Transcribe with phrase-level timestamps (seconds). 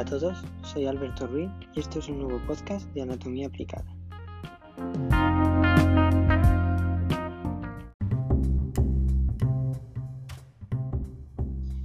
[0.00, 3.84] Hola a todos, soy Alberto Ruiz y esto es un nuevo podcast de Anatomía Aplicada.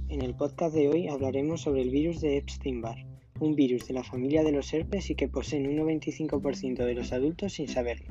[0.08, 3.04] En el podcast de hoy hablaremos sobre el virus de Epstein-Barr,
[3.40, 7.12] un virus de la familia de los herpes y que poseen un 95% de los
[7.12, 8.06] adultos sin saberlo.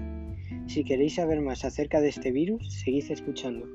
[0.67, 3.66] Si queréis saber más acerca de este virus, seguid escuchando.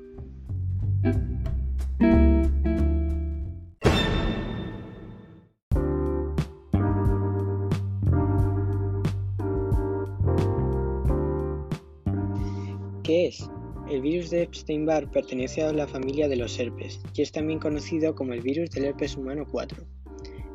[13.11, 13.45] ¿Qué es?
[13.89, 18.15] El virus de Epstein-Barr pertenece a la familia de los herpes y es también conocido
[18.15, 19.83] como el virus del herpes humano 4.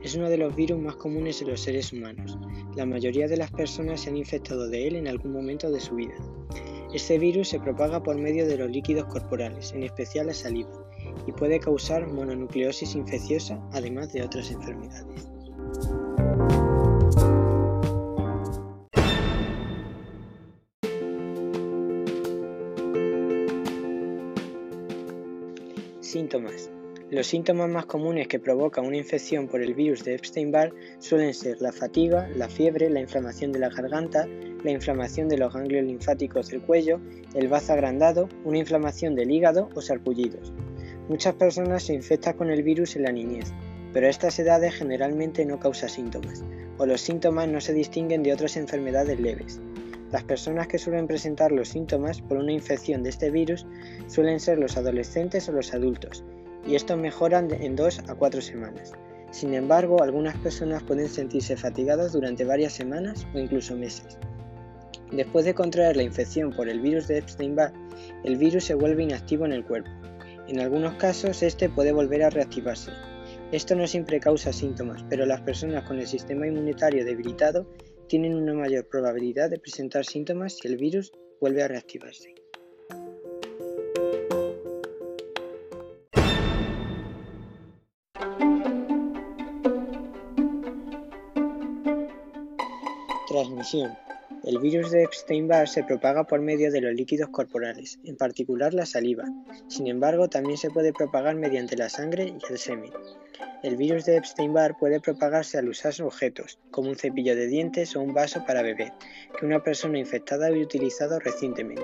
[0.03, 2.39] Es uno de los virus más comunes en los seres humanos.
[2.75, 5.97] La mayoría de las personas se han infectado de él en algún momento de su
[5.97, 6.15] vida.
[6.95, 10.71] Este virus se propaga por medio de los líquidos corporales, en especial la saliva,
[11.27, 15.29] y puede causar mononucleosis infecciosa, además de otras enfermedades.
[27.11, 31.61] Los síntomas más comunes que provocan una infección por el virus de Epstein-Barr suelen ser
[31.61, 34.27] la fatiga, la fiebre, la inflamación de la garganta,
[34.65, 37.01] la inflamación de los ganglios linfáticos del cuello,
[37.35, 40.55] el bazo agrandado, una inflamación del hígado o sarpullidos.
[41.11, 43.53] Muchas personas se infectan con el virus en la niñez,
[43.93, 46.43] pero estas edades generalmente no causa síntomas,
[46.79, 49.61] o los síntomas no se distinguen de otras enfermedades leves.
[50.13, 53.67] Las personas que suelen presentar los síntomas por una infección de este virus
[54.07, 56.25] suelen ser los adolescentes o los adultos,
[56.67, 58.93] y estos mejoran en 2 a 4 semanas.
[59.33, 64.19] Sin embargo, algunas personas pueden sentirse fatigadas durante varias semanas o incluso meses.
[65.11, 67.73] Después de contraer la infección por el virus de Epstein-Barr,
[68.25, 69.91] el virus se vuelve inactivo en el cuerpo.
[70.49, 72.93] En algunos casos, este puede volver a reactivarse.
[73.53, 77.67] Esto no siempre causa síntomas, pero las personas con el sistema inmunitario debilitado
[78.09, 82.35] tienen una mayor probabilidad de presentar síntomas si el virus vuelve a reactivarse.
[93.29, 94.06] Transmisión.
[94.47, 98.87] El virus de Epstein-Barr se propaga por medio de los líquidos corporales, en particular la
[98.87, 99.25] saliva.
[99.67, 102.93] Sin embargo, también se puede propagar mediante la sangre y el semen.
[103.65, 108.01] El virus de Epstein-Barr puede propagarse al usar objetos, como un cepillo de dientes o
[108.01, 108.93] un vaso para beber,
[109.37, 111.83] que una persona infectada haya utilizado recientemente.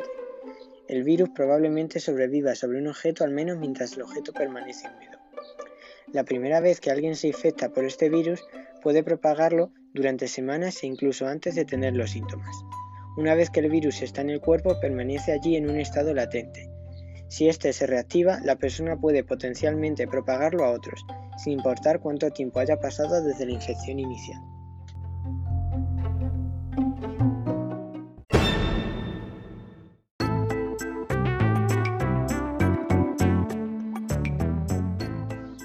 [0.86, 5.18] El virus probablemente sobreviva sobre un objeto al menos mientras el objeto permanece húmedo.
[6.12, 8.44] La primera vez que alguien se infecta por este virus
[8.82, 12.54] puede propagarlo durante semanas e incluso antes de tener los síntomas.
[13.16, 16.70] Una vez que el virus está en el cuerpo permanece allí en un estado latente.
[17.28, 21.04] Si éste se reactiva, la persona puede potencialmente propagarlo a otros,
[21.42, 24.40] sin importar cuánto tiempo haya pasado desde la infección inicial.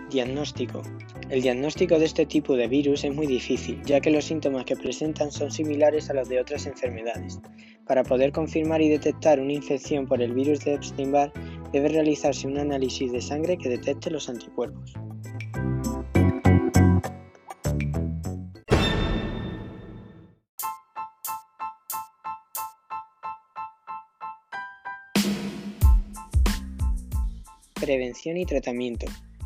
[0.10, 0.82] Diagnóstico.
[1.30, 4.78] El diagnóstico de este tipo de virus es muy difícil, ya que los síntomas que
[4.78, 7.42] presentan son similares a los de otras enfermedades.
[7.86, 11.34] Para poder confirmar y detectar una infección por el virus de Epstein-Barr,
[11.74, 14.94] debe realizarse un análisis de sangre que detecte los anticuerpos.
[27.76, 29.06] Prevención y tratamiento.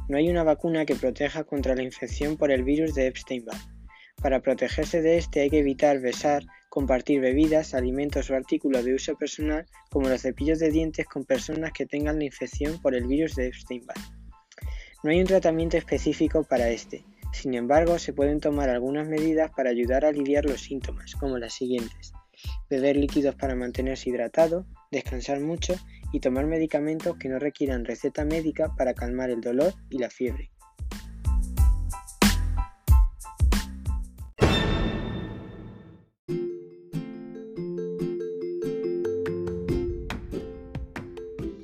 [0.10, 3.60] No hay una vacuna que proteja contra la infección por el virus de Epstein-Barr.
[4.22, 9.16] Para protegerse de este hay que evitar besar, compartir bebidas, alimentos o artículos de uso
[9.16, 13.36] personal como los cepillos de dientes con personas que tengan la infección por el virus
[13.36, 13.98] de Epstein-Barr.
[15.04, 19.70] No hay un tratamiento específico para este, sin embargo se pueden tomar algunas medidas para
[19.70, 22.14] ayudar a aliviar los síntomas, como las siguientes.
[22.70, 25.76] Beber líquidos para mantenerse hidratado, descansar mucho
[26.12, 30.52] y tomar medicamentos que no requieran receta médica para calmar el dolor y la fiebre.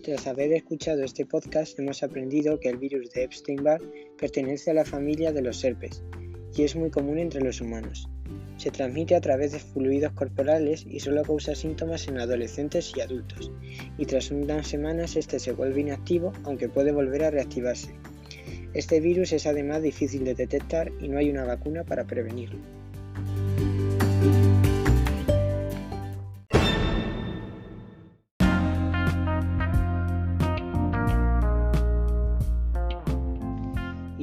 [0.04, 3.81] Tras haber escuchado este podcast hemos aprendido que el virus de Epstein-Barr
[4.18, 6.01] pertenece a la familia de los herpes
[6.55, 8.09] y es muy común entre los humanos.
[8.57, 13.51] Se transmite a través de fluidos corporales y solo causa síntomas en adolescentes y adultos,
[13.97, 17.94] y tras unas semanas este se vuelve inactivo aunque puede volver a reactivarse.
[18.73, 22.76] Este virus es además difícil de detectar y no hay una vacuna para prevenirlo.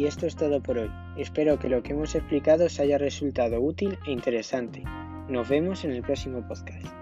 [0.04, 0.90] Y esto es todo por hoy.
[1.16, 4.84] Espero que lo que hemos explicado os haya resultado útil e interesante.
[5.30, 6.92] Nos vemos en el próximo podcast.